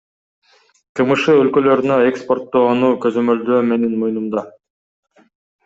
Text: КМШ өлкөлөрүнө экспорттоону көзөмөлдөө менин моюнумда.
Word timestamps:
КМШ 0.99 1.25
өлкөлөрүнө 1.41 1.99
экспорттоону 2.13 2.91
көзөмөлдөө 3.05 3.63
менин 3.71 3.97
моюнумда. 4.03 4.47